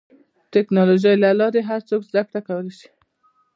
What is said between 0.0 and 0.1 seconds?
د